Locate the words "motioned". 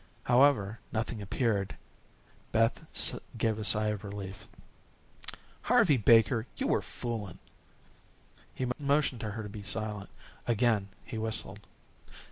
8.79-9.21